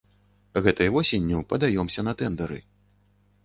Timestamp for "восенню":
0.95-1.43